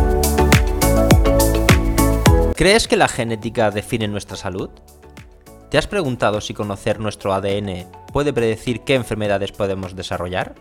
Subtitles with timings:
[2.55, 4.69] ¿Crees que la genética define nuestra salud?
[5.69, 10.55] ¿Te has preguntado si conocer nuestro ADN puede predecir qué enfermedades podemos desarrollar?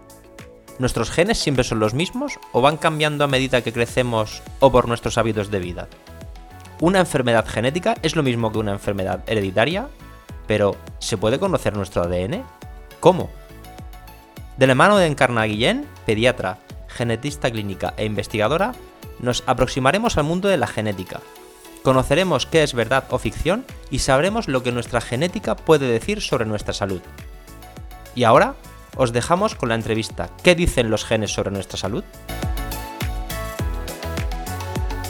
[0.81, 4.89] ¿Nuestros genes siempre son los mismos o van cambiando a medida que crecemos o por
[4.89, 5.89] nuestros hábitos de vida?
[6.81, 9.89] ¿Una enfermedad genética es lo mismo que una enfermedad hereditaria?
[10.49, 12.43] Pero, ¿se puede conocer nuestro ADN?
[12.99, 13.31] ¿Cómo?
[14.57, 18.73] De la mano de Encarna Guillén, pediatra, genetista clínica e investigadora,
[19.21, 21.21] nos aproximaremos al mundo de la genética,
[21.87, 26.45] Conoceremos qué es verdad o ficción y sabremos lo que nuestra genética puede decir sobre
[26.45, 27.01] nuestra salud.
[28.17, 28.55] Y ahora
[28.97, 32.03] os dejamos con la entrevista ¿Qué dicen los genes sobre nuestra salud?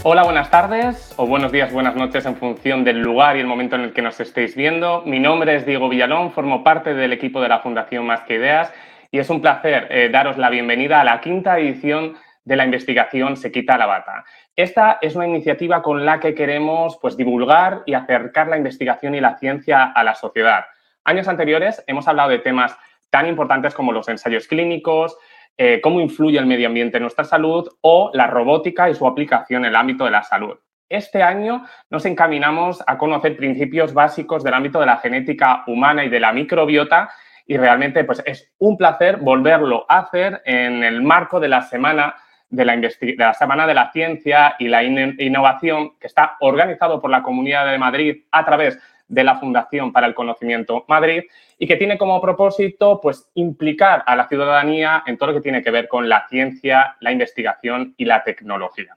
[0.02, 3.76] Hola, buenas tardes o buenos días, buenas noches en función del lugar y el momento
[3.76, 5.00] en el que nos estéis viendo.
[5.06, 8.70] Mi nombre es Diego Villalón, formo parte del equipo de la Fundación Más que Ideas
[9.10, 12.16] y es un placer eh, daros la bienvenida a la quinta edición
[12.46, 14.24] de la investigación Se quita la bata.
[14.54, 19.20] Esta es una iniciativa con la que queremos pues, divulgar y acercar la investigación y
[19.20, 20.64] la ciencia a la sociedad.
[21.04, 22.74] Años anteriores hemos hablado de temas
[23.10, 25.18] tan importantes como los ensayos clínicos,
[25.58, 29.64] eh, cómo influye el medio ambiente en nuestra salud o la robótica y su aplicación
[29.64, 30.56] en el ámbito de la salud.
[30.88, 36.08] Este año nos encaminamos a conocer principios básicos del ámbito de la genética humana y
[36.08, 37.10] de la microbiota
[37.44, 42.14] y realmente pues, es un placer volverlo a hacer en el marco de la semana
[42.48, 47.70] de la, Semana de la Ciencia y la Innovación, que está organizado por la Comunidad
[47.70, 51.24] de Madrid a través de la Fundación para el Conocimiento Madrid
[51.58, 55.62] y que tiene como propósito pues, implicar a la ciudadanía en todo lo que tiene
[55.62, 58.96] que ver con la ciencia, la investigación y la tecnología.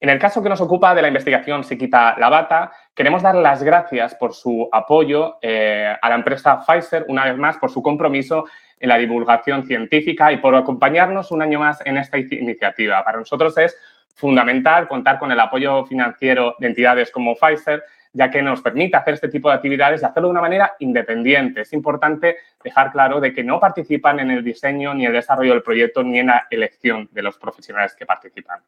[0.00, 3.34] En el caso que nos ocupa de la investigación Se quita la bata, queremos dar
[3.34, 7.82] las gracias por su apoyo eh, a la empresa Pfizer, una vez más, por su
[7.82, 8.44] compromiso
[8.78, 13.02] en la divulgación científica y por acompañarnos un año más en esta iniciativa.
[13.04, 13.76] Para nosotros es
[14.14, 17.82] fundamental contar con el apoyo financiero de entidades como Pfizer,
[18.12, 21.62] ya que nos permite hacer este tipo de actividades y hacerlo de una manera independiente.
[21.62, 25.62] Es importante dejar claro de que no participan en el diseño ni el desarrollo del
[25.62, 28.60] proyecto ni en la elección de los profesionales que participan.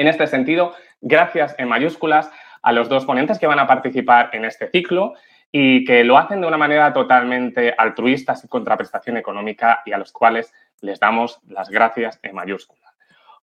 [0.00, 0.72] En este sentido,
[1.02, 5.12] gracias en mayúsculas a los dos ponentes que van a participar en este ciclo
[5.52, 10.10] y que lo hacen de una manera totalmente altruista, sin contraprestación económica y a los
[10.10, 12.94] cuales les damos las gracias en mayúscula.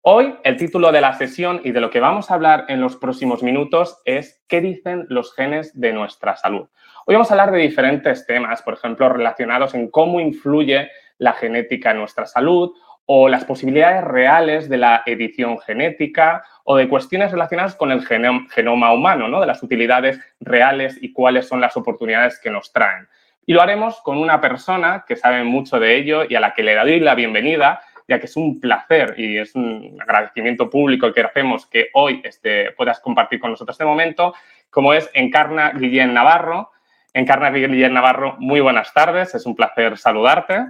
[0.01, 2.97] Hoy el título de la sesión y de lo que vamos a hablar en los
[2.97, 6.71] próximos minutos es ¿qué dicen los genes de nuestra salud?
[7.05, 10.89] Hoy vamos a hablar de diferentes temas, por ejemplo, relacionados en cómo influye
[11.19, 12.73] la genética en nuestra salud
[13.07, 18.93] o las posibilidades reales de la edición genética o de cuestiones relacionadas con el genoma
[18.93, 19.41] humano, ¿no?
[19.41, 23.09] de las utilidades reales y cuáles son las oportunidades que nos traen.
[23.47, 26.65] Y lo haremos con una persona que sabe mucho de ello y a la que
[26.65, 31.21] le doy la bienvenida, ya que es un placer y es un agradecimiento público que
[31.21, 34.35] hacemos que hoy este, puedas compartir con nosotros este momento,
[34.69, 36.73] como es Encarna Guillén Navarro.
[37.15, 40.67] Encarna Guillén Navarro, muy buenas tardes, es un placer saludarte.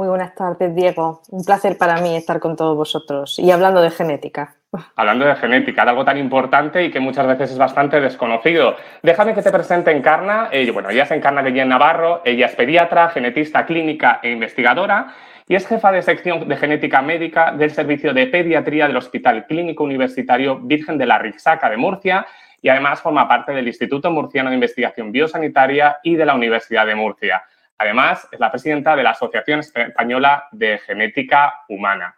[0.00, 1.20] Muy buenas tardes, Diego.
[1.28, 4.54] Un placer para mí estar con todos vosotros y hablando de genética.
[4.96, 8.76] Hablando de genética, de algo tan importante y que muchas veces es bastante desconocido.
[9.02, 10.48] Déjame que te presente Encarna.
[10.52, 15.14] Eh, bueno, ella es Encarna Guillén Navarro, ella es pediatra, genetista clínica e investigadora
[15.46, 19.84] y es jefa de sección de genética médica del Servicio de Pediatría del Hospital Clínico
[19.84, 22.26] Universitario Virgen de la Rixaca de Murcia
[22.62, 26.94] y además forma parte del Instituto Murciano de Investigación Biosanitaria y de la Universidad de
[26.94, 27.42] Murcia.
[27.80, 32.14] Además, es la presidenta de la Asociación Española de Genética Humana.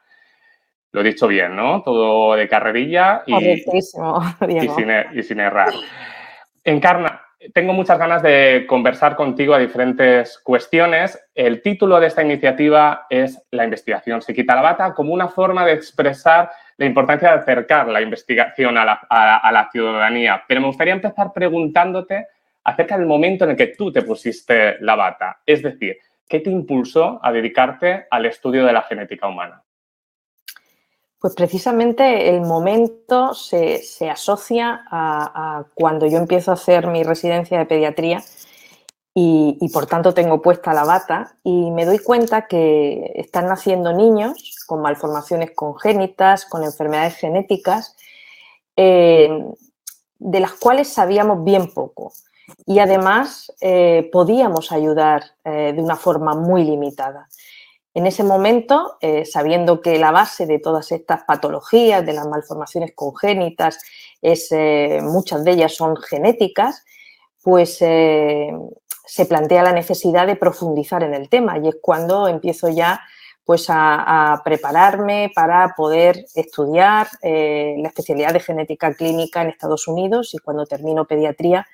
[0.91, 1.83] Lo he dicho bien, ¿no?
[1.85, 3.35] Todo de carrerilla y,
[5.13, 5.73] y, sin, errar.
[6.65, 7.23] Encarna,
[7.55, 11.25] tengo muchas ganas de conversar contigo a diferentes cuestiones.
[11.33, 15.65] El título de esta iniciativa es La investigación se quita la bata como una forma
[15.65, 18.85] de expresar la importancia de acercar la investigación a
[19.53, 20.43] la ciudadanía.
[20.49, 22.27] Pero me gustaría empezar preguntándote
[22.65, 25.41] acerca del momento en el que tú te pusiste la bata.
[25.45, 25.99] Es decir,
[26.29, 29.63] ¿qué te impulsó a dedicarte al estudio de la genética humana?
[31.19, 33.81] Pues precisamente el momento se,
[34.11, 38.25] asocia a, cuando yo empiezo a hacer mi residencia de pediatría
[39.15, 43.93] y, y, por tanto tengo puesta la bata y me doy cuenta que están naciendo
[43.93, 47.95] niños con malformaciones congénitas, con enfermedades genéticas,
[48.77, 49.29] eh,
[50.19, 52.13] de las cuales sabíamos bien poco.
[52.67, 57.29] Y además eh, podíamos ayudar de una forma muy limitada.
[57.95, 63.79] En ese momento, sabiendo que la base de todas estas patologías, de las malformaciones congénitas,
[64.23, 64.51] es,
[65.03, 66.85] muchas de ellas son genéticas,
[67.43, 67.83] pues
[69.13, 73.03] se plantea la necesidad de profundizar en el tema y es cuando empiezo ya
[73.45, 80.33] pues a, prepararme para poder estudiar eh, la especialidad de genética clínica en Estados Unidos
[80.35, 81.67] y cuando termino pediatría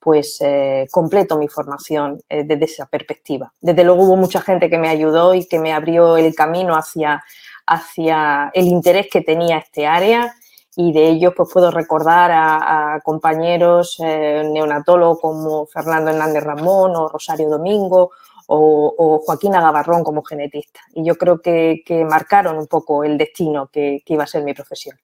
[0.00, 3.52] pues eh, completo mi formación eh, desde esa perspectiva.
[3.60, 7.22] Desde luego hubo mucha gente que me ayudó y que me abrió el camino hacia,
[7.66, 10.34] hacia el interés que tenía este área
[10.76, 17.48] y de ellos pues puedo recordar a, compañeros neonatólogos como Fernando Hernández Ramón o Rosario
[17.48, 18.12] Domingo
[18.52, 20.80] o, Joaquina Gavarrón como genetista.
[20.94, 24.98] Y yo creo que, marcaron un poco el destino que, iba a ser mi profesión.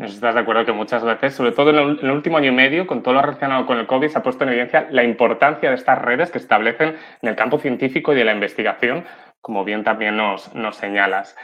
[0.00, 3.02] ¿Estás de acuerdo que muchas veces, sobre todo en el, último año y medio, con
[3.02, 6.00] todo lo relacionado con el COVID, se ha puesto en evidencia la importancia de estas
[6.00, 9.04] redes que establecen en el campo científico y de la investigación,
[9.42, 11.36] como bien también nos, nos señalas.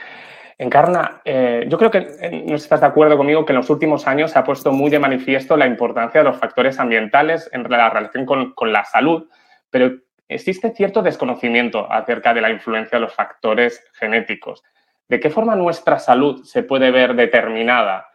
[0.57, 4.07] Encarna, eh, yo creo que eh, no estás de acuerdo conmigo que en los últimos
[4.07, 7.91] años se ha puesto muy de manifiesto la importancia de los factores ambientales en la
[7.91, 9.29] relación con, con la salud,
[9.69, 9.93] pero
[10.29, 14.63] existe cierto desconocimiento acerca de la influencia de los factores genéticos.
[15.09, 18.06] ¿De qué forma nuestra salud se puede ver determinada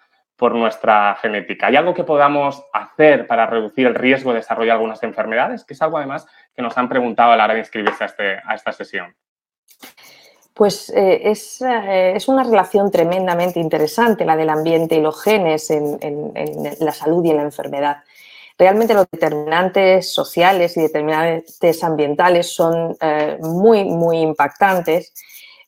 [0.42, 1.68] por nuestra genética?
[1.68, 5.64] ¿Hay algo que podamos hacer para reducir el riesgo de desarrollar algunas enfermedades?
[5.64, 8.42] Que es algo además que nos han preguntado a la hora de inscribirse a, este,
[8.52, 9.16] esta sesión.
[10.56, 16.34] Pues eh, eh, es, una relación tremendamente interesante la del ambiente y los genes en
[16.80, 17.98] la salud y en la enfermedad.
[18.58, 25.14] Realmente los determinantes sociales y determinantes ambientales son eh, muy, muy impactantes,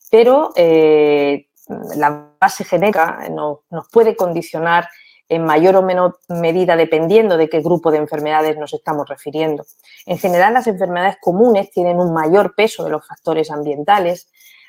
[0.09, 4.89] pero la base genética nos puede condicionar
[5.29, 9.65] en mayor o menor medida dependiendo de qué grupo de enfermedades nos estamos refiriendo.
[10.05, 14.27] En general, las enfermedades comunes tienen un mayor peso de los factores ambientales,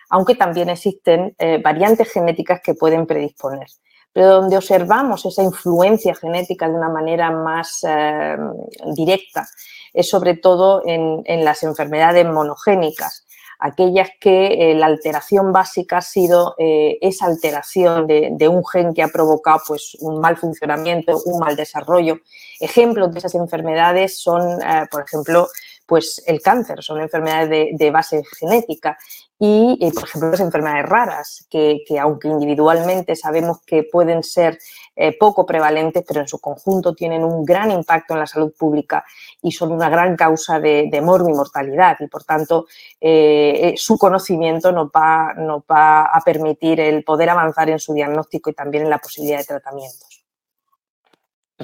[0.08, 3.66] aunque también existen eh, variantes genéticas que pueden predisponer
[4.14, 8.36] pero donde observamos esa influencia genética de una manera más eh,
[8.94, 9.44] directa
[9.92, 13.23] es sobre todo en, las enfermedades monogénicas,
[13.58, 19.02] aquellas que eh, la alteración básica ha sido eh, esa alteración de, un gen que
[19.02, 22.18] ha provocado pues, un mal funcionamiento, un mal desarrollo.
[22.60, 24.58] Ejemplos de esas enfermedades son,
[24.90, 25.48] por ejemplo,
[25.86, 28.96] pues el cáncer, son enfermedades de base genética
[29.38, 34.58] y, eh, por ejemplo, las enfermedades raras, que, aunque individualmente sabemos que pueden ser
[34.96, 39.04] eh, poco prevalentes, pero en su conjunto tienen un gran impacto en la salud pública
[39.42, 41.96] y son una gran causa de, de morbo y mortalidad.
[42.00, 42.66] Y, por tanto,
[43.00, 48.50] eh, su conocimiento nos va, nos va a permitir el poder avanzar en su diagnóstico
[48.50, 50.24] y también en la posibilidad de tratamientos.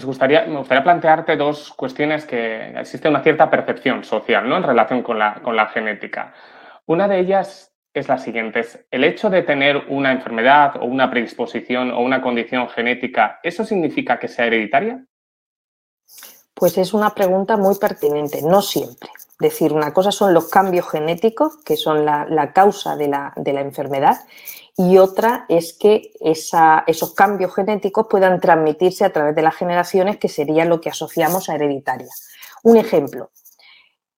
[0.02, 4.56] gustaría, me gustaría plantearte dos cuestiones que existe una cierta percepción social ¿no?
[4.56, 6.32] en relación con la, con la genética.
[6.86, 8.64] Una de ellas es la siguiente.
[8.90, 14.18] el hecho de tener una enfermedad o una predisposición o una condición genética, ¿eso significa
[14.18, 15.04] que sea hereditaria?
[16.54, 19.08] Pues es una pregunta muy pertinente, no siempre.
[19.16, 24.18] Es decir, una cosa son los cambios genéticos, que son la, causa de la, enfermedad,
[24.76, 30.28] y otra es que esos cambios genéticos puedan transmitirse a través de las generaciones, que
[30.28, 32.10] sería lo que asociamos a hereditaria.
[32.62, 33.30] Un ejemplo,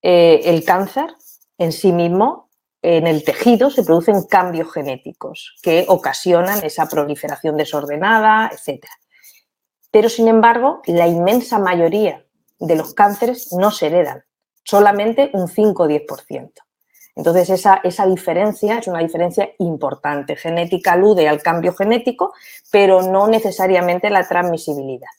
[0.03, 1.15] eh, el cáncer
[1.59, 2.51] en sí mismo
[2.83, 8.85] en el tejido se producen cambios genéticos que ocasionan esa proliferación desordenada, etc.
[9.91, 12.25] Pero, sin embargo, la inmensa mayoría
[12.59, 14.25] de los cánceres no se heredan,
[14.65, 16.53] solamente un 5 o 10%.
[17.15, 20.35] Entonces, esa, esa diferencia es una diferencia importante.
[20.35, 22.33] Genética alude al cambio genético,
[22.71, 25.11] pero no necesariamente la transmisibilidad.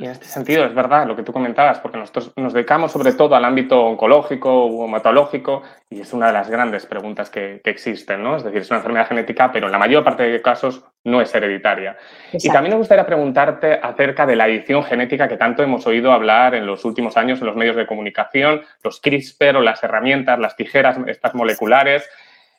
[0.00, 3.14] Y en este sentido, es verdad lo que tú comentabas, porque nosotros nos dedicamos sobre
[3.14, 8.22] todo al ámbito oncológico o hematológico y es una de las grandes preguntas que, existen,
[8.22, 8.36] ¿no?
[8.36, 11.34] Es decir, es una enfermedad genética, pero en la mayor parte de casos no es
[11.34, 11.96] hereditaria.
[12.32, 16.54] Y también me gustaría preguntarte acerca de la edición genética que tanto hemos oído hablar
[16.54, 20.54] en los últimos años en los medios de comunicación, los CRISPR o las herramientas, las
[20.54, 22.08] tijeras, estas moleculares.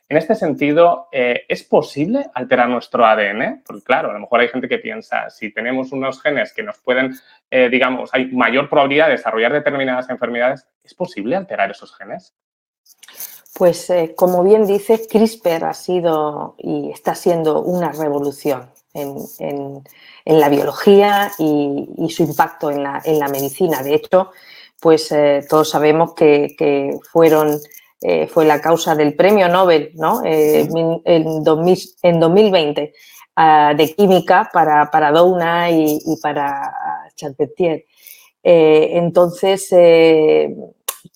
[0.10, 3.62] En este sentido, eh, ¿es posible alterar nuestro ADN?
[3.64, 6.80] Porque claro, a lo mejor hay gente que piensa, si tenemos unos genes que nos
[6.80, 7.14] pueden,
[7.52, 12.34] eh, digamos, hay mayor probabilidad de desarrollar determinadas enfermedades, ¿es posible alterar esos genes?
[13.54, 19.84] Pues eh, como bien dices, CRISPR ha sido y está siendo una revolución en,
[20.26, 23.84] la biología y, su impacto en la, medicina.
[23.84, 24.32] De hecho,
[24.80, 25.14] pues
[25.48, 27.60] todos sabemos que fueron
[28.02, 30.22] eh, fue la causa del premio Nobel ¿no?
[30.24, 30.68] Eh,
[31.04, 32.94] en, 2020
[33.36, 36.74] ah, de química para, para Douna y, para
[37.16, 37.86] Charpentier.
[38.42, 40.58] entonces, ¿qué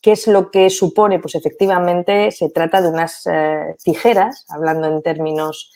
[0.03, 1.19] es lo que supone?
[1.19, 3.23] Pues efectivamente se trata de unas
[3.81, 5.71] tijeras, hablando en términos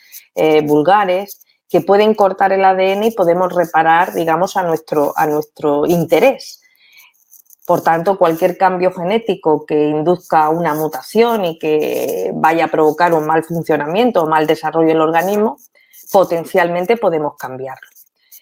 [0.65, 6.61] vulgares, que pueden cortar el ADN y podemos reparar, digamos, a nuestro, a nuestro interés.
[7.67, 13.25] Por tanto, cualquier cambio genético que induzca una mutación y que vaya a provocar un
[13.25, 15.57] mal funcionamiento o mal desarrollo del organismo,
[16.09, 17.89] potencialmente podemos cambiarlo.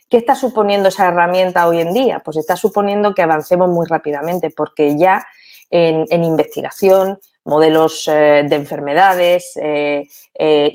[0.08, 2.22] ¿Qué está suponiendo esa herramienta hoy en día?
[2.24, 5.26] Pues está suponiendo que avancemos muy rápidamente porque ya
[5.72, 10.72] en, investigación, modelos eh, de enfermedades, eh, eh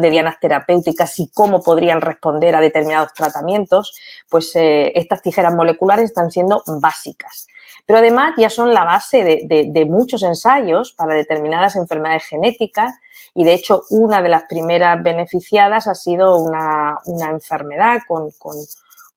[0.00, 3.94] de dianas terapéuticas y cómo podrían responder a determinados tratamientos,
[4.28, 7.46] pues eh, estas tijeras moleculares están siendo básicas.
[7.86, 12.94] Pero además ya son la base de, muchos ensayos para determinadas enfermedades genéticas
[13.32, 16.98] y de hecho una de las primeras beneficiadas ha sido una,
[17.30, 18.56] enfermedad con con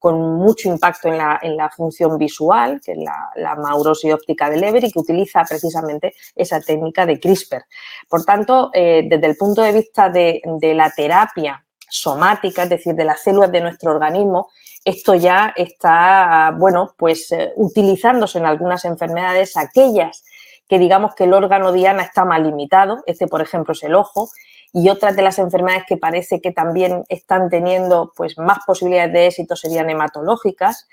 [0.01, 4.91] mucho impacto en la, función visual, que es la, la, maurosis óptica de Leber y
[4.91, 7.65] que utiliza precisamente esa técnica de CRISPR.
[8.08, 10.41] Por tanto, eh, desde el punto de vista de,
[10.74, 14.50] la terapia somática, es decir, de las células de nuestro organismo,
[14.86, 20.24] esto ya está, bueno, pues eh, utilizándose en algunas enfermedades, aquellas
[20.68, 24.29] que digamos que el órgano diana está más limitado, este por ejemplo es el ojo,
[24.73, 29.27] y otras de las enfermedades que parece que también están teniendo pues, más posibilidades de
[29.27, 30.88] éxito serían hematológicas,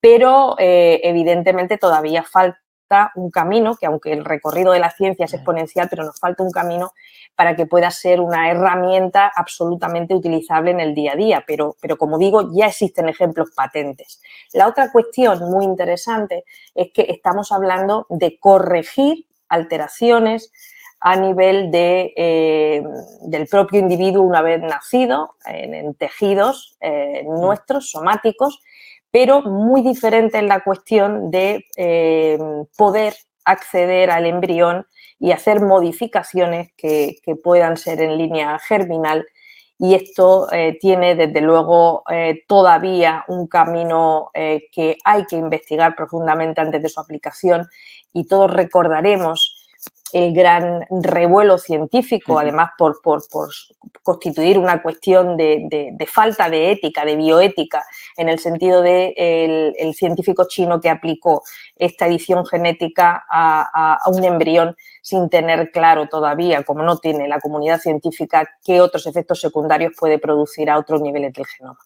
[0.00, 5.34] pero eh, evidentemente todavía falta un camino, que aunque el recorrido de la ciencia es
[5.34, 6.92] exponencial, pero nos falta un camino
[7.36, 11.44] para que pueda ser una herramienta absolutamente utilizable en el día a día.
[11.46, 14.20] Pero, pero como digo, ya existen ejemplos patentes.
[14.52, 16.44] La otra cuestión muy interesante
[16.74, 20.52] es que estamos hablando de corregir alteraciones
[21.00, 22.82] a nivel de, eh,
[23.22, 28.60] del propio individuo una vez nacido, en, tejidos eh, nuestros, somáticos,
[29.10, 32.38] pero muy diferente en la cuestión de eh,
[32.76, 33.14] poder
[33.44, 34.86] acceder al embrión
[35.18, 39.26] y hacer modificaciones que, puedan ser en línea germinal.
[39.78, 40.46] Y esto
[40.78, 42.04] tiene, desde luego,
[42.46, 47.66] todavía un camino que hay que investigar profundamente antes de su aplicación.
[48.12, 49.49] Y todos recordaremos
[50.12, 53.22] el gran revuelo científico, además por, por,
[54.02, 57.84] constituir una cuestión de, falta de ética, de bioética,
[58.16, 59.14] en el sentido de
[59.78, 61.42] el, científico chino que aplicó
[61.76, 67.40] esta edición genética a, a, un embrión sin tener claro todavía, como no tiene la
[67.40, 71.78] comunidad científica, qué otros efectos secundarios puede producir a otros niveles del genoma.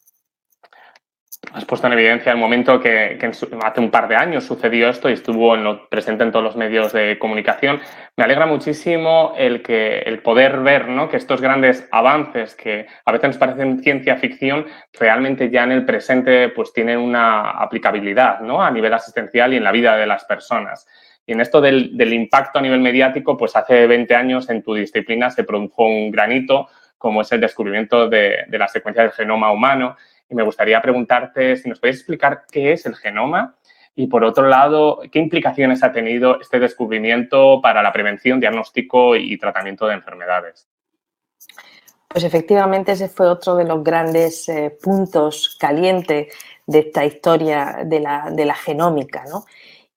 [1.53, 3.19] Has puesto en evidencia el momento que,
[3.63, 5.57] hace un par de años sucedió esto y estuvo
[5.89, 7.81] presente en todos los medios de comunicación.
[8.17, 11.09] Me alegra muchísimo el, que, el poder ver ¿no?
[11.09, 15.85] que estos grandes avances que a veces nos parecen ciencia ficción, realmente ya en el
[15.85, 18.63] presente pues tienen una aplicabilidad ¿no?
[18.63, 20.87] a nivel asistencial y en la vida de las personas.
[21.27, 25.31] Y en esto del, impacto a nivel mediático, pues hace 20 años en tu disciplina
[25.31, 29.97] se produjo un granito como es el descubrimiento de, de la secuencia del genoma humano
[30.29, 33.57] y me gustaría preguntarte si nos puedes explicar qué es el genoma
[33.95, 39.37] y, por otro lado, qué implicaciones ha tenido este descubrimiento para la prevención, diagnóstico y
[39.39, 40.69] tratamiento de enfermedades.
[42.15, 46.33] Pues efectivamente ese fue otro de los grandes eh, puntos calientes
[46.65, 49.45] de esta historia de la, genómica, ¿no?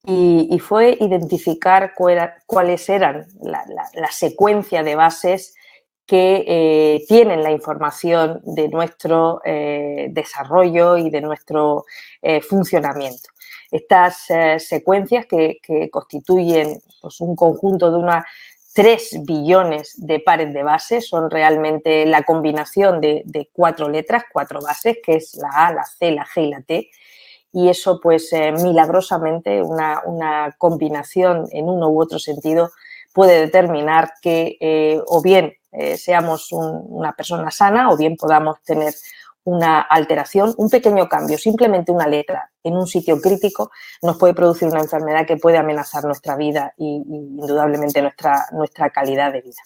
[0.03, 5.53] Y, fue identificar cuáles eran la, la, secuencia de bases
[6.07, 11.83] que eh, tienen la información de nuestro eh, desarrollo y de nuestro
[12.21, 13.29] eh, funcionamiento.
[13.69, 14.27] Estas
[14.59, 15.59] secuencias que,
[15.91, 18.23] constituyen pues, un conjunto de unas
[18.73, 24.99] 3 billones de pares de bases son realmente la combinación de, cuatro letras, cuatro bases,
[25.03, 26.89] que es la A, la C, la G y la T.
[27.51, 28.31] Y eso, pues,
[28.63, 32.71] milagrosamente, una, una combinación en uno u otro sentido
[33.13, 38.93] puede determinar que o bien eh, seamos una persona sana o bien podamos tener
[39.47, 43.71] una alteración, un pequeño cambio, simplemente una letra en un sitio crítico
[44.01, 49.31] nos puede producir una enfermedad que puede amenazar nuestra vida y, indudablemente nuestra, nuestra calidad
[49.31, 49.62] de vida.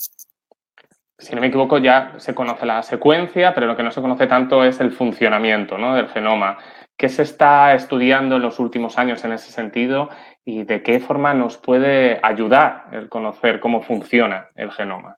[1.17, 4.27] Si no me equivoco, ya se conoce la secuencia, pero lo que no se conoce
[4.27, 6.60] tanto es el funcionamiento del genoma.
[6.96, 10.10] ¿Qué se está estudiando en los últimos años en ese sentido
[10.46, 15.17] y de qué forma nos puede ayudar el conocer cómo funciona el genoma?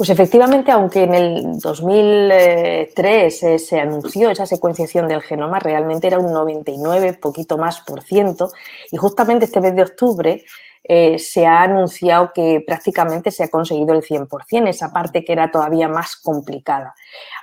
[0.00, 6.18] Pues efectivamente, aunque en el 2003 eh, se anunció esa secuenciación del genoma, realmente era
[6.18, 8.50] un 99, poquito más por ciento,
[8.90, 10.42] y justamente este mes de octubre
[10.84, 15.50] eh, se ha anunciado que prácticamente se ha conseguido el 100%, esa parte que era
[15.50, 16.94] todavía más complicada.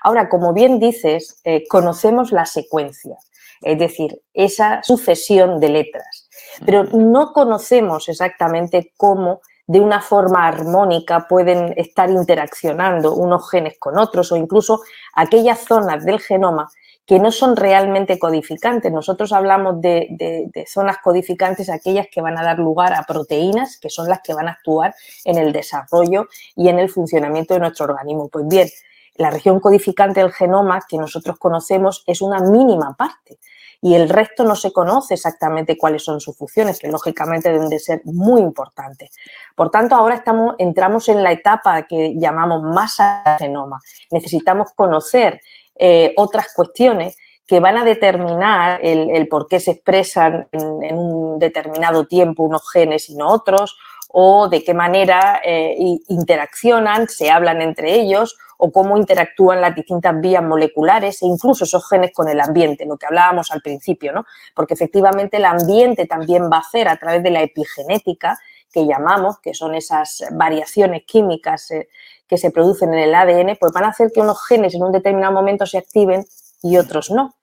[0.01, 3.17] Ahora, como bien dices, eh, conocemos la secuencia.
[3.61, 6.27] es decir, esa sucesión de letras.
[6.65, 13.97] Pero no conocemos exactamente cómo de una forma armónica pueden estar interaccionando unos genes con
[13.97, 14.81] otros o incluso
[15.13, 16.69] aquellas zonas del genoma
[17.05, 18.91] que no son realmente codificantes.
[18.91, 24.09] Nosotros hablamos de, zonas codificantes, aquellas que van a dar lugar a proteínas, que son
[24.09, 24.93] las que van a actuar
[25.24, 28.27] en el desarrollo y en el funcionamiento de nuestro organismo.
[28.27, 28.67] Pues bien,
[29.15, 33.39] la región codificante del genoma que nosotros conocemos es una mínima parte
[33.81, 37.79] y el resto no se conoce exactamente cuáles son sus funciones, que lógicamente deben de
[37.79, 39.12] ser muy importantes.
[39.55, 40.24] Por tanto, ahora
[40.57, 43.79] entramos en la etapa que llamamos masa genoma.
[44.12, 45.41] Necesitamos conocer
[45.75, 52.05] eh, otras cuestiones que van a determinar el, por qué se expresan en, un determinado
[52.05, 53.77] tiempo unos genes y no otros,
[54.10, 55.75] o de qué manera eh,
[56.10, 61.87] interaccionan, se hablan entre ellos, o cómo interactúan las distintas vías moleculares e incluso esos
[61.87, 64.25] genes con el ambiente, lo que hablábamos al principio, ¿no?
[64.55, 68.37] Porque efectivamente el ambiente también va a hacer a través de la epigenética,
[68.71, 71.87] que llamamos, que son esas variaciones químicas eh,
[72.27, 74.91] que se producen en el ADN, pues van a hacer que unos genes en un
[74.91, 76.25] determinado momento se activen
[76.61, 77.35] y otros no.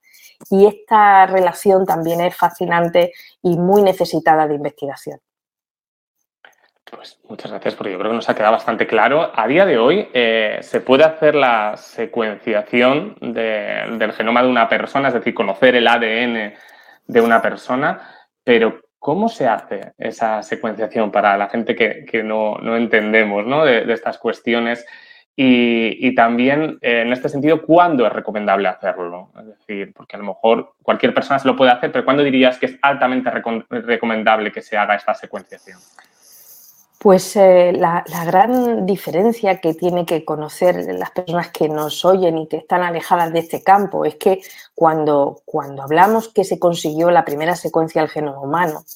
[0.50, 5.20] Y esta relación también es fascinante y muy necesitada de investigación.
[6.90, 9.32] Pues muchas gracias, porque yo creo que nos ha quedado bastante claro.
[9.34, 15.08] A día de hoy eh, se puede hacer la secuenciación del genoma de una persona,
[15.08, 16.52] es decir, conocer el ADN
[17.06, 18.02] de una persona,
[18.44, 24.84] pero ¿cómo se hace esa secuenciación para la gente que, no, entendemos De, estas cuestiones?
[25.36, 29.32] Y, también, eh, en este sentido, ¿cuándo es recomendable hacerlo?
[29.40, 32.58] Es decir, porque a lo mejor cualquier persona se lo puede hacer, pero ¿cuándo dirías
[32.58, 35.80] que es altamente recomendable que se haga esta secuenciación?
[37.04, 42.48] Pues eh, la, gran diferencia que tiene que conocer las personas que nos oyen y
[42.48, 44.40] que están alejadas de este campo es que
[44.74, 48.86] cuando, cuando hablamos que se consiguió la primera secuencia del genoma humano,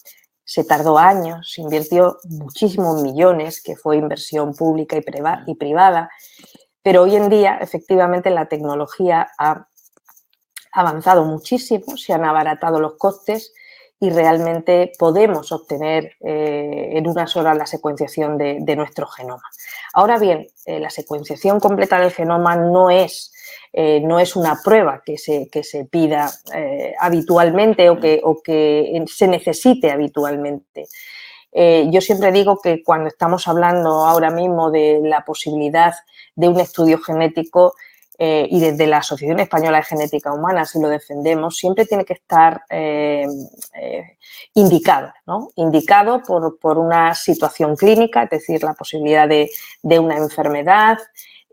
[0.43, 5.03] se tardó años, se invirtió muchísimos millones, que fue inversión pública y,
[5.51, 6.09] y privada,
[6.83, 9.69] pero hoy en día efectivamente la tecnología ha
[10.73, 13.53] avanzado muchísimo, se han abaratado los costes
[14.01, 19.43] y realmente podemos obtener eh, en unas horas la secuenciación de, nuestro genoma.
[19.93, 23.33] Ahora bien, eh, la secuenciación completa del genoma no es,
[23.73, 26.31] eh, no es una prueba que se, que se pida
[27.01, 30.87] habitualmente o que, o que, se necesite habitualmente.
[31.91, 35.95] yo siempre digo que cuando estamos hablando ahora mismo de la posibilidad
[36.37, 37.75] de un estudio genético,
[38.21, 42.15] eh, y desde la Asociación Española de Genética Humana, si lo defendemos, siempre tiene que
[42.15, 43.25] estar eh,
[43.81, 44.19] eh,
[44.55, 45.51] indicado, ¿no?
[45.55, 49.49] indicado por, una situación clínica, es decir, la posibilidad de,
[50.01, 50.99] una enfermedad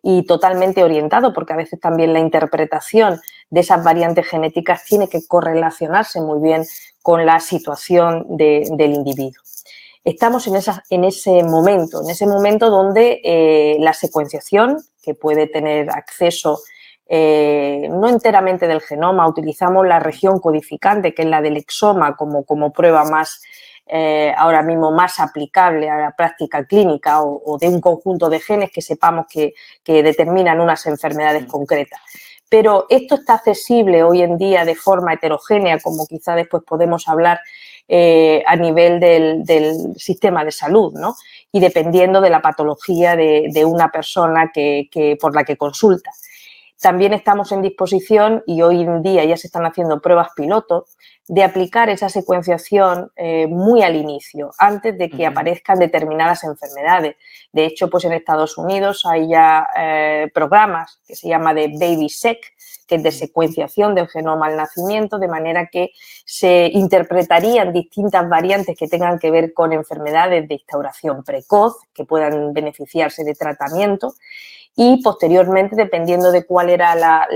[0.01, 5.23] y totalmente orientado, porque a veces también la interpretación de esas variantes genéticas tiene que
[5.27, 6.65] correlacionarse muy bien
[7.03, 9.43] con la situación del individuo
[10.03, 10.53] estamos en,
[10.91, 16.59] en, ese momento, en ese momento donde la secuenciación que puede tener acceso
[17.07, 22.43] eh, no enteramente del genoma, utilizamos la región codificante, que es la del exoma, como,
[22.45, 23.41] como prueba más
[23.87, 28.71] eh, ahora mismo más aplicable a la práctica clínica o, de un conjunto de genes
[28.71, 29.53] que sepamos que,
[29.85, 31.47] determinan unas enfermedades mm.
[31.47, 32.01] concretas.
[32.49, 37.39] Pero esto está accesible hoy en día de forma heterogénea, como quizá después podemos hablar
[37.87, 41.15] eh, a nivel del, sistema de salud, ¿no?
[41.51, 46.11] Y dependiendo de la patología de, una persona que, por la que consulta.
[46.81, 50.85] También estamos en disposición, y hoy en día ya se están haciendo pruebas piloto,
[51.27, 57.15] de aplicar esa secuenciación eh, muy al inicio, antes de que aparezcan determinadas enfermedades.
[57.51, 62.53] De hecho, pues en Estados Unidos hay ya eh, programas que se llama de BabySec,
[62.87, 65.91] que es de secuenciación del genoma al nacimiento, de manera que
[66.25, 72.53] se interpretarían distintas variantes que tengan que ver con enfermedades de instauración precoz, que puedan
[72.53, 74.13] beneficiarse de tratamiento
[74.75, 77.27] y posteriormente, dependiendo de cuál era la,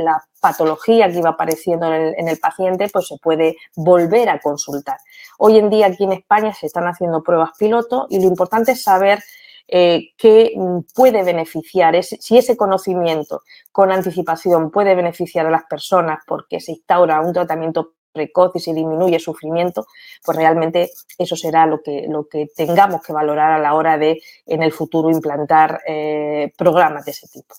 [0.41, 4.95] patología que iba apareciendo en el, paciente, pues se puede volver a consultar.
[5.37, 8.81] Hoy en día aquí en España se están haciendo pruebas piloto y lo importante es
[8.81, 9.21] saber
[9.67, 10.53] eh, qué
[10.95, 13.41] puede beneficiar, si ese conocimiento
[13.73, 18.73] con anticipación puede beneficiar a las personas porque se instaura un tratamiento precoz y se
[18.73, 19.85] disminuye el sufrimiento,
[20.23, 24.21] pues realmente eso será lo que, lo que tengamos que valorar a la hora de
[24.45, 27.55] en el futuro implantar eh, programas de ese tipo.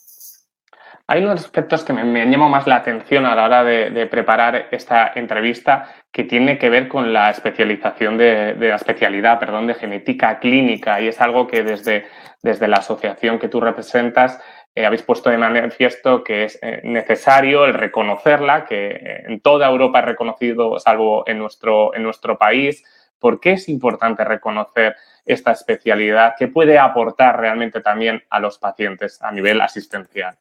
[1.10, 4.68] Hay unos aspectos que me, me llaman más la atención a la hora de, preparar
[4.70, 10.38] esta entrevista que tiene que ver con la especialización de, la especialidad, perdón, de genética
[10.38, 12.06] clínica y es algo que desde,
[12.44, 14.40] desde la asociación que tú representas
[14.74, 19.68] eh, habéis puesto de manifiesto que es eh, necesario el reconocerla, que eh, en toda
[19.68, 22.84] Europa es reconocido, salvo en nuestro, en nuestro país.
[23.18, 24.94] ¿Por qué es importante reconocer
[25.26, 26.34] esta especialidad?
[26.38, 30.38] ¿Qué puede aportar realmente también a los pacientes a nivel asistencial?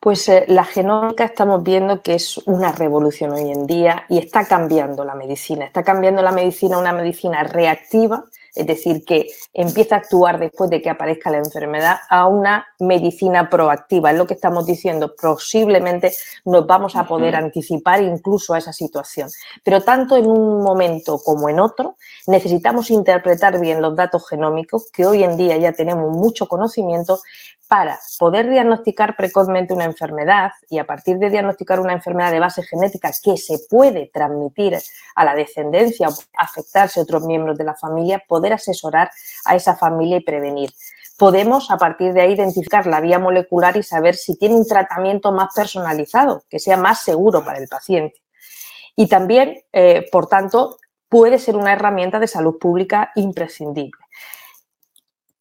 [0.00, 5.02] Pues la genómica estamos viendo que es una revolución hoy en día y está cambiando
[5.04, 5.64] la medicina.
[5.64, 8.24] Está cambiando la medicina una medicina reactiva
[8.54, 13.50] es decir, que empieza a actuar después de que aparezca la enfermedad a una medicina
[13.50, 14.10] proactiva.
[14.10, 16.12] Es lo que estamos diciendo, posiblemente
[16.44, 19.28] nos vamos a poder anticipar incluso a esa situación.
[19.62, 25.06] Pero tanto en un momento como en otro, necesitamos interpretar bien los datos genómicos, que
[25.06, 27.20] hoy en día ya tenemos mucho conocimiento,
[27.68, 32.62] para poder diagnosticar precozmente una enfermedad y a partir de diagnosticar una enfermedad de base
[32.62, 34.78] genética que se puede transmitir
[35.14, 39.10] a la descendencia o afectarse a otros miembros de la familia, poder asesorar
[39.44, 40.70] a esa familia y prevenir.
[41.16, 45.32] Podemos a partir de ahí identificar la vía molecular y saber si tiene un tratamiento
[45.32, 48.20] más personalizado, que sea más seguro para el paciente.
[48.96, 50.76] Y también, eh, por tanto,
[51.08, 54.03] puede ser una herramienta de salud pública imprescindible.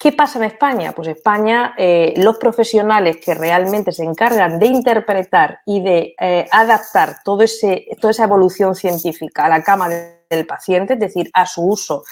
[0.03, 0.91] ¿Qué pasa en España?
[0.91, 7.19] Pues España, eh, los profesionales que realmente se encargan de interpretar y de eh, adaptar
[7.23, 11.65] todo ese, toda esa evolución científica a la cama del paciente, es decir, a su
[11.65, 12.03] uso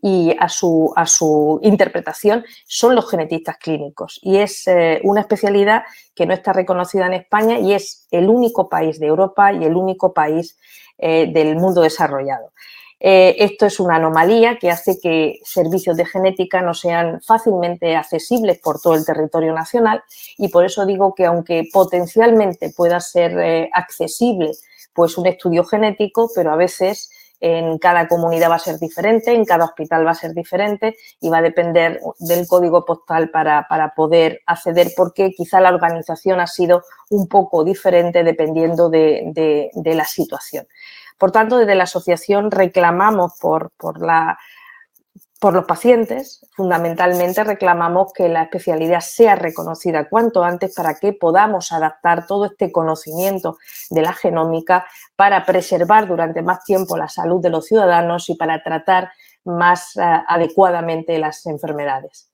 [0.00, 4.20] y a su, interpretación, son los genetistas clínicos.
[4.22, 5.82] Y es eh, una especialidad
[6.14, 9.74] que no está reconocida en España y es el único país de Europa y el
[9.74, 10.56] único país
[10.98, 12.52] del mundo desarrollado.
[13.02, 18.58] Eh, esto es una anomalía que hace que servicios de genética no sean fácilmente accesibles
[18.58, 20.02] por todo el territorio nacional
[20.36, 24.52] y por eso digo que aunque potencialmente pueda ser eh, accesible
[24.92, 27.10] pues un estudio genético, pero a veces
[27.40, 31.30] en cada comunidad va a ser diferente, en cada hospital va a ser diferente y
[31.30, 36.82] va a depender del código postal para, poder acceder porque quizá la organización ha sido
[37.08, 40.66] un poco diferente dependiendo de la situación.
[41.20, 44.38] Por tanto, desde la asociación reclamamos por, la,
[45.38, 51.72] por los pacientes, fundamentalmente reclamamos que la especialidad sea reconocida cuanto antes para que podamos
[51.72, 53.58] adaptar todo este conocimiento
[53.90, 58.62] de la genómica para preservar durante más tiempo la salud de los ciudadanos y para
[58.62, 59.12] tratar
[59.44, 62.30] más eh, adecuadamente las enfermedades.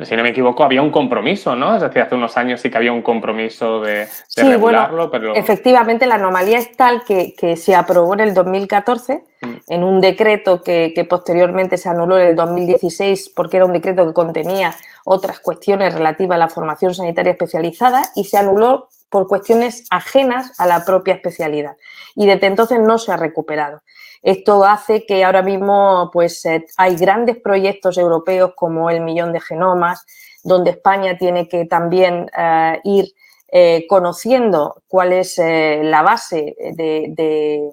[0.00, 1.76] Si no me equivoco, había un compromiso, ¿no?
[1.76, 5.34] Es decir, hace unos años sí que había un compromiso de, regularlo, pero...
[5.34, 9.54] Efectivamente, la anomalía es tal que, se aprobó en el 2014 mm.
[9.68, 14.12] en un decreto que, posteriormente se anuló en el 2016 porque era un decreto que
[14.12, 20.58] contenía otras cuestiones relativas a la formación sanitaria especializada y se anuló por cuestiones ajenas
[20.58, 21.76] a la propia especialidad.
[22.14, 23.82] Y desde entonces no se ha recuperado.
[24.22, 29.40] Esto hace que ahora mismo pues, eh, hay grandes proyectos europeos como el Millón de
[29.40, 30.06] Genomas,
[30.44, 33.12] donde España tiene que también eh, ir
[33.48, 37.70] eh, conociendo cuál es la base de,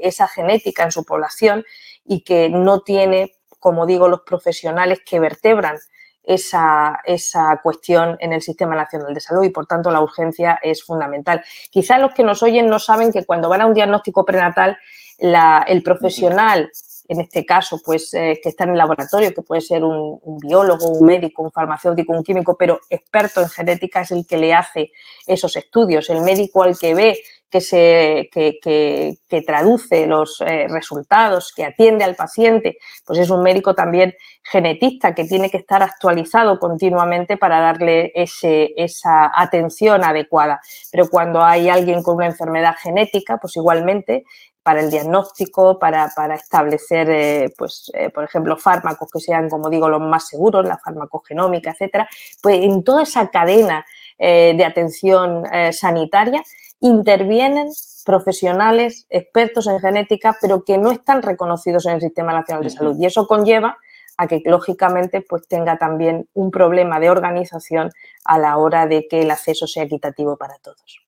[0.00, 1.64] esa genética en su población
[2.04, 5.76] y que no tiene, como digo, los profesionales que vertebran
[6.22, 10.84] esa, esa, cuestión en el Sistema Nacional de Salud y, por tanto, la urgencia es
[10.84, 11.42] fundamental.
[11.70, 14.78] Quizá los que nos oyen no saben que cuando van a un diagnóstico prenatal
[15.22, 16.70] el profesional,
[17.08, 20.88] en este caso, pues eh, que está en el laboratorio, que puede ser un, biólogo,
[20.88, 24.92] un médico, un farmacéutico, un químico, pero experto en genética es el que le hace
[25.26, 26.08] esos estudios.
[26.10, 27.18] El médico al que ve
[27.50, 33.74] que, se, que, traduce los eh, resultados, que atiende al paciente, pues es un médico
[33.74, 40.62] también genetista que tiene que estar actualizado continuamente para darle ese, esa atención adecuada.
[40.90, 44.24] Pero cuando hay alguien con una enfermedad genética, pues igualmente
[44.62, 49.88] para el diagnóstico, para, establecer, eh, pues, eh, por ejemplo, fármacos que sean, como digo,
[49.88, 52.08] los más seguros, la farmacogenómica, etcétera,
[52.40, 53.84] pues en toda esa cadena
[54.18, 56.42] eh, de atención sanitaria
[56.80, 57.70] intervienen
[58.04, 62.96] profesionales, expertos en genética, pero que no están reconocidos en el Sistema Nacional de Salud.
[62.98, 63.78] Y eso conlleva
[64.16, 67.90] a que, lógicamente, pues tenga también un problema de organización
[68.24, 71.02] a la hora de que el acceso sea equitativo para todos.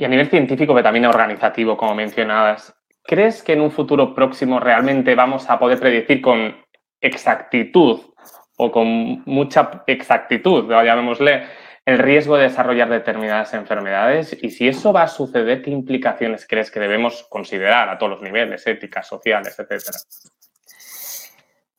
[0.00, 4.60] Y a nivel científico, pero también organizativo, como mencionabas, ¿crees que en un futuro próximo
[4.60, 6.56] realmente vamos a poder predecir con
[7.00, 8.00] exactitud
[8.56, 11.42] o con mucha exactitud, llamémosle,
[11.84, 14.38] el riesgo de desarrollar determinadas enfermedades?
[14.40, 18.22] Y si eso va a suceder, ¿qué implicaciones crees que debemos considerar a todos los
[18.22, 19.98] niveles, éticas, sociales, etcétera?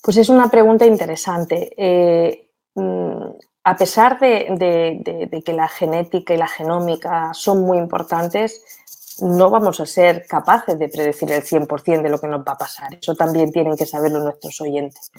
[0.03, 1.69] Pues es una pregunta interesante.
[1.77, 3.29] Eh, mm,
[3.63, 8.63] a pesar de, que la genética y la genómica son muy importantes,
[9.21, 12.57] no vamos a ser capaces de predecir el 100% de lo que nos va a
[12.57, 12.93] pasar.
[12.95, 15.11] Eso también tienen que saberlo nuestros oyentes.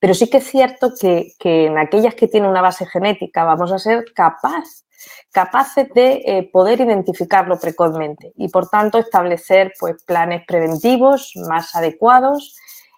[0.00, 3.78] Pero sí que es cierto que, en aquellas que tienen una base genética vamos a
[3.78, 4.84] ser capaz,
[5.30, 12.56] capaces de eh, poder identificarlo precozmente y, por tanto, establecer pues, planes preventivos más adecuados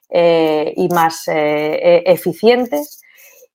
[0.08, 3.02] eh, y más eh, eficientes.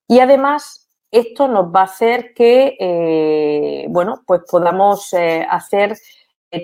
[0.07, 0.82] Y además,
[1.13, 5.13] esto nos va a hacer que, bueno, pues podamos
[5.49, 5.95] hacer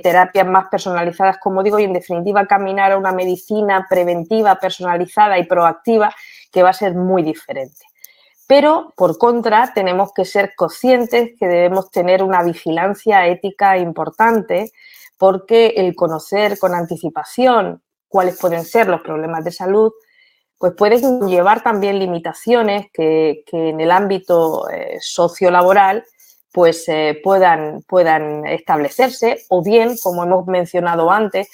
[0.03, 5.45] terapias más personalizadas, como digo, y en definitiva caminar a una medicina preventiva, personalizada y
[5.45, 6.13] proactiva
[6.51, 7.85] que va a ser muy diferente.
[8.47, 14.71] Pero, por contra, tenemos que ser conscientes que debemos tener una vigilancia ética importante
[15.19, 19.91] porque el conocer con anticipación cuáles pueden ser los problemas de salud,
[20.59, 26.03] pues puede llevar también limitaciones que, en el ámbito eh, sociolaboral
[26.51, 31.47] pues eh, puedan, puedan establecerse o bien, como hemos mencionado antes,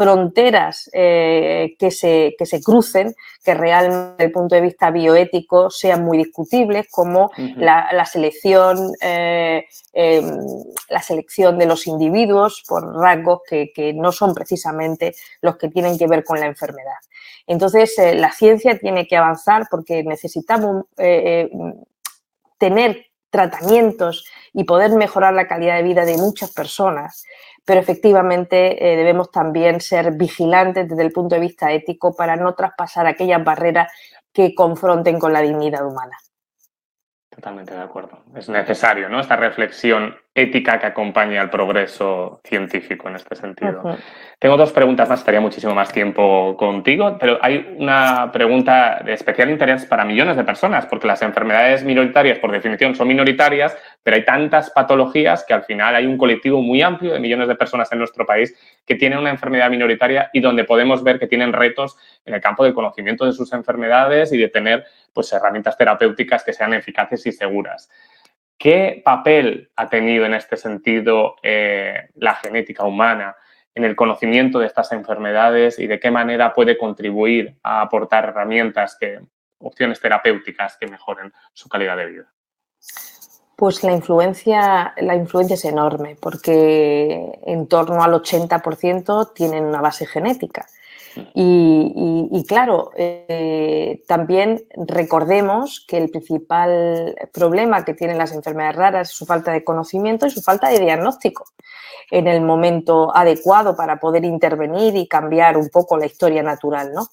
[0.00, 5.68] fronteras eh, que, se, que, se, crucen, que realmente desde el punto de vista bioético
[5.68, 10.38] sean muy discutibles, como la, selección, eh, em,
[10.88, 15.98] la selección de los individuos por rasgos que, que, no son precisamente los que tienen
[15.98, 17.00] que ver con la enfermedad.
[17.46, 20.86] Entonces, la ciencia tiene que avanzar porque necesitamos
[22.56, 27.24] tener tratamientos y poder mejorar la calidad de vida de muchas personas,
[27.64, 32.54] pero efectivamente eh, debemos también ser vigilantes desde el punto de vista ético para no
[32.54, 33.92] traspasar aquellas barreras
[34.32, 36.16] que confronten con la dignidad humana.
[37.40, 38.24] Totalmente de acuerdo.
[38.34, 39.20] Es necesario, ¿no?
[39.20, 43.82] Esta reflexión ética que acompaña al progreso científico en este sentido.
[44.38, 49.48] Tengo dos preguntas más, estaría muchísimo más tiempo contigo, pero hay una pregunta de especial
[49.48, 54.24] interés para millones de personas, porque las enfermedades minoritarias, por definición, son minoritarias, pero hay
[54.24, 57.98] tantas patologías que al final hay un colectivo muy amplio de millones de personas en
[57.98, 62.34] nuestro país que tienen una enfermedad minoritaria y donde podemos ver que tienen retos en
[62.34, 66.74] el campo del conocimiento de sus enfermedades y de tener pues, herramientas terapéuticas que sean
[66.74, 67.90] eficaces y seguras.
[68.56, 73.34] ¿Qué papel ha tenido en este sentido eh, la genética humana
[73.74, 78.96] en el conocimiento de estas enfermedades y de qué manera puede contribuir a aportar herramientas,
[79.00, 79.20] que,
[79.58, 82.32] opciones terapéuticas que mejoren su calidad de vida?
[83.60, 90.06] Pues la influencia, la influencia es enorme porque en torno al 80% tienen una base
[90.06, 90.66] genética.
[91.34, 99.14] Y, claro, eh, también recordemos que el principal problema que tienen las enfermedades raras es
[99.14, 101.44] su falta de conocimiento y su falta de diagnóstico
[102.10, 107.08] en el momento adecuado para poder intervenir y cambiar un poco la historia natural, ¿no?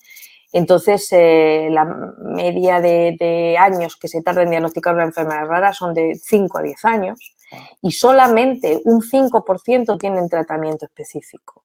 [0.54, 5.94] Entonces, eh, la media de, años que se tarda en diagnosticar una enfermedad rara son
[5.94, 7.36] de 5 a 10 años
[7.82, 11.64] y solamente un 5% tienen tratamiento específico.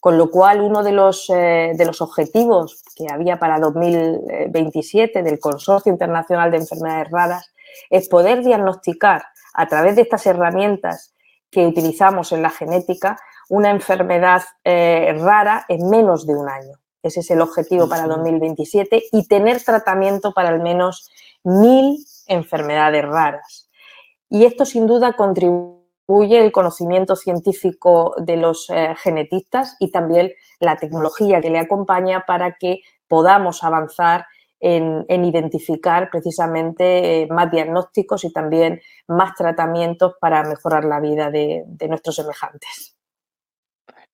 [0.00, 5.40] Con lo cual, uno de los, eh, de los objetivos que había para 2027 del
[5.40, 7.52] Consorcio Internacional de Enfermedades Raras
[7.90, 11.14] es poder diagnosticar a través de estas herramientas
[11.50, 16.78] que utilizamos en la genética una enfermedad eh, rara en menos de un año.
[17.08, 21.10] Ese es el objetivo para 2027 y tener tratamiento para al menos
[21.42, 23.68] mil enfermedades raras.
[24.30, 30.76] Y esto sin duda contribuye el conocimiento científico de los eh, genetistas y también la
[30.76, 34.26] tecnología que le acompaña para que podamos avanzar
[34.60, 41.64] en, identificar precisamente eh, más diagnósticos y también más tratamientos para mejorar la vida de,
[41.88, 42.96] nuestros semejantes.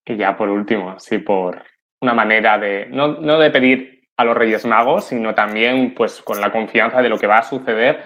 [0.05, 1.63] Y ya por último, sí, por
[2.05, 6.53] una manera de, no, de pedir a los Reyes Magos, sino también pues con la
[6.53, 8.03] confianza de lo que va a suceder.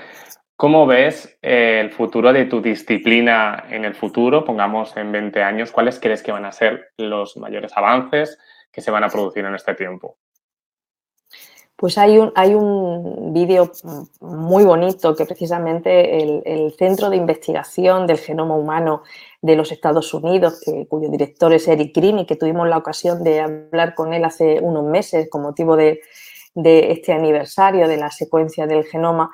[0.57, 5.71] ¿Cómo ves eh, el futuro de tu disciplina en el futuro, pongamos en 20 años?
[5.71, 8.39] ¿Cuáles crees que van a ser los mayores avances
[8.73, 10.17] que se van a producir en este tiempo?
[11.79, 13.71] Pues hay un, hay un vídeo
[14.19, 19.05] muy bonito que precisamente el, Centro de Investigación del Genoma Humano
[19.43, 23.23] de los Estados Unidos, que, cuyo director es Eric Green y que tuvimos la ocasión
[23.23, 26.01] de hablar con él hace unos meses con motivo de,
[26.57, 29.31] este aniversario de la secuencia del genoma,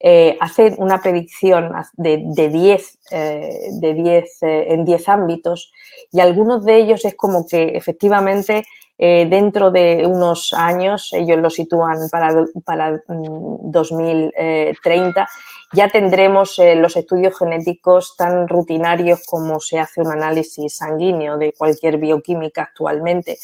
[0.00, 5.70] eh, hace una predicción de 10 de 10 eh, en 10 ámbitos
[6.10, 8.64] y algunos de ellos es como que efectivamente
[9.04, 16.76] eh, dentro de unos años, ellos lo sitúan para, para 2030, mm, ya tendremos eh,
[16.76, 23.38] los estudios genéticos tan rutinarios como se hace un análisis sanguíneo de cualquier bioquímica actualmente.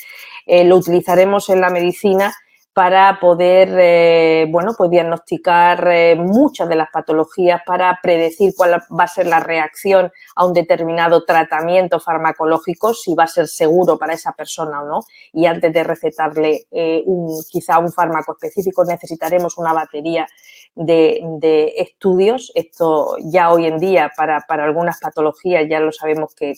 [0.47, 2.33] Eh, lo utilizaremos en la medicina
[2.79, 9.03] para poder, eh, bueno, pues diagnosticar eh, muchas de las patologías, para predecir cuál va
[9.03, 14.15] a ser la reacción a un determinado tratamiento farmacológico, si va a ser seguro para
[14.15, 15.01] esa persona o no.
[15.33, 17.05] Y antes de recetarle eh,
[17.51, 20.29] quizá un fármaco específico, necesitaremos una batería
[20.77, 22.53] de, estudios.
[22.55, 26.55] Esto ya hoy en día para, algunas patologías ya lo sabemos que,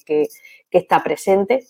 [0.70, 1.66] está presente.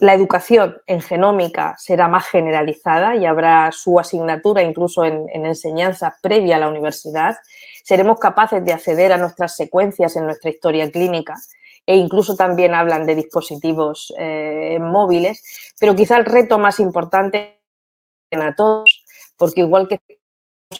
[0.00, 6.56] La educación en genómica será más generalizada y habrá su asignatura incluso en, enseñanza previa
[6.56, 7.36] a la universidad.
[7.84, 11.34] Seremos capaces de acceder a nuestras secuencias en nuestra historia clínica
[11.84, 17.60] e incluso también hablan de dispositivos eh, móviles, pero quizá el reto más importante
[18.32, 19.04] a todos,
[19.36, 20.00] porque igual que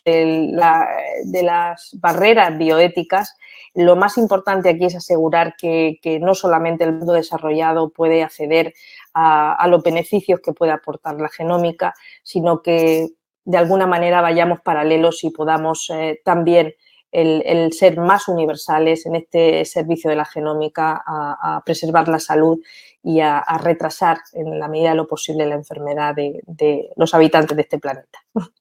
[0.04, 3.36] de las barreras bioéticas,
[3.74, 8.74] lo más importante aquí es asegurar que, no solamente el mundo desarrollado puede acceder
[9.14, 13.08] a, los beneficios que puede aportar la genómica, sino que
[13.44, 16.74] de alguna manera vayamos paralelos y podamos eh, también
[17.12, 22.58] el, ser más universales en este servicio de la genómica a, preservar la salud
[23.02, 27.62] y a, retrasar en la medida de lo posible la enfermedad de los habitantes de
[27.62, 28.18] este planeta.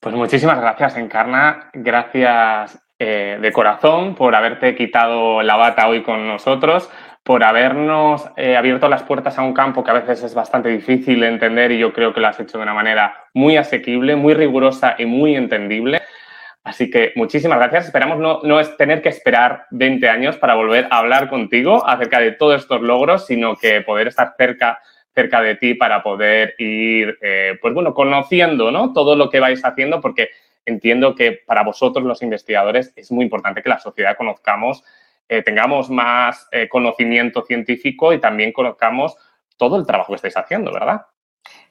[0.00, 1.70] Pues muchísimas gracias, Encarna.
[1.72, 6.88] Gracias eh, de corazón por haberte quitado la bata hoy con nosotros,
[7.24, 11.18] por habernos eh, abierto las puertas a un campo que a veces es bastante difícil
[11.20, 14.34] de entender y yo creo que lo has hecho de una manera muy asequible, muy
[14.34, 16.00] rigurosa y muy entendible.
[16.62, 17.86] Así que muchísimas gracias.
[17.86, 22.20] Esperamos no, no es tener que esperar 20 años para volver a hablar contigo acerca
[22.20, 24.78] de todos estos logros, sino que poder estar cerca
[25.18, 28.92] cerca de ti para poder ir, eh, pues bueno, conociendo ¿no?
[28.92, 30.30] todo lo que vais haciendo, porque
[30.64, 34.84] entiendo que para vosotros los investigadores es muy importante que la sociedad conozcamos,
[35.28, 39.16] eh, tengamos más eh, conocimiento científico y también conozcamos
[39.56, 41.02] todo el trabajo que estáis haciendo, ¿verdad?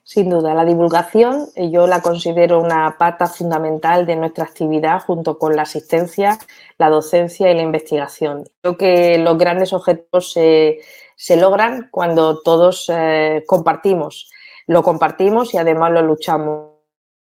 [0.03, 5.55] Sin duda, la divulgación yo la considero una pata fundamental de nuestra actividad junto con
[5.55, 6.37] la asistencia,
[6.77, 8.43] la docencia y la investigación.
[8.61, 10.79] Creo que los grandes objetivos se
[11.17, 14.29] se logran cuando todos eh, compartimos.
[14.67, 16.73] Lo compartimos y además lo luchamos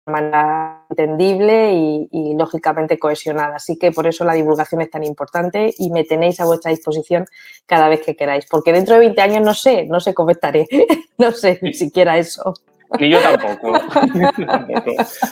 [0.05, 3.55] de manera entendible y, lógicamente cohesionada.
[3.55, 7.25] Así que por eso la divulgación es tan importante y me tenéis a vuestra disposición
[7.65, 8.45] cada vez que queráis.
[8.47, 10.67] Porque dentro de 20 años no sé, no sé cómo estaré,
[11.17, 12.53] no sé ni siquiera eso.
[12.99, 13.79] Ni yo tampoco.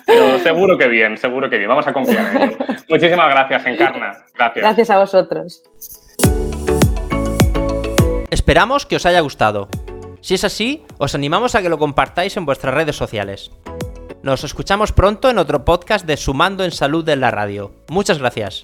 [0.06, 1.70] Pero seguro que bien, seguro que bien.
[1.70, 2.58] Vamos a confiar en ello.
[2.90, 4.26] Muchísimas gracias, Encarna.
[4.34, 4.64] Gracias.
[4.64, 5.64] Gracias a vosotros.
[8.34, 9.70] Esperamos que os haya gustado.
[10.22, 13.52] Si es así, os animamos a que lo compartáis en vuestras redes sociales.
[14.24, 17.76] Nos escuchamos pronto en otro podcast de Sumando en Salud de la Radio.
[17.90, 18.64] Muchas gracias.